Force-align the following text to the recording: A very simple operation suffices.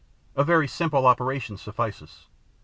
A 0.35 0.43
very 0.43 0.67
simple 0.67 1.05
operation 1.05 1.57
suffices. 1.57 2.25